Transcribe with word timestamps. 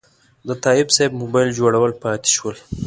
د 0.47 0.49
تایب 0.63 0.87
صیب 0.95 1.11
موبایل 1.21 1.49
جوړول 1.59 1.91
پاتې 2.03 2.29
شول. 2.35 2.55